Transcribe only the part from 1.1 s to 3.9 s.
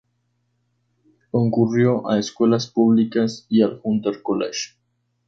Concurrió a escuelas públicas y al